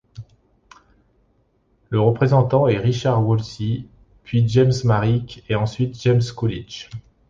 [1.91, 3.85] Le représentant est Richard Woolsey,
[4.23, 6.89] puis James Marrick et ensuite James Coolidge.